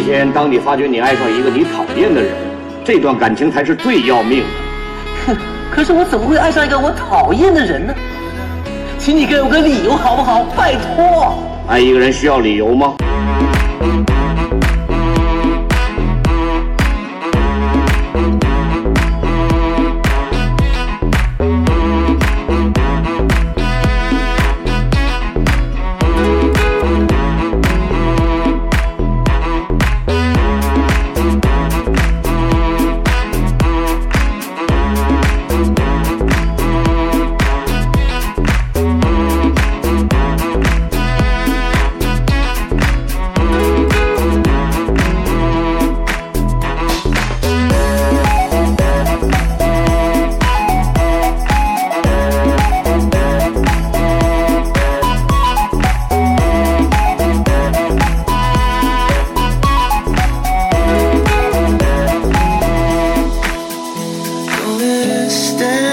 [0.00, 2.32] 天，当你发觉你爱上一个你讨厌的人，
[2.84, 4.46] 这段感情才是最要命的。
[5.26, 5.36] 哼，
[5.70, 7.94] 可是我怎么会爱上一个我讨厌的人呢？
[8.98, 10.44] 请你给我个理由好不好？
[10.56, 11.36] 拜托。
[11.66, 12.94] 爱一个人需要理由吗？
[65.62, 65.91] stand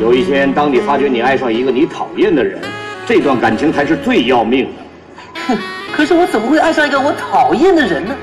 [0.00, 2.60] 有一天，当你发觉你爱上一个你讨厌的人，
[3.06, 4.70] 这段感情才是最要命的。
[5.46, 5.58] 哼，
[5.92, 8.14] 可是我怎么会爱上一个我讨厌的人呢？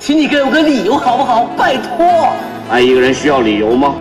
[0.00, 1.44] 请你给我个理由好不好？
[1.56, 2.28] 拜托。
[2.68, 3.94] 爱一个人需要理由吗？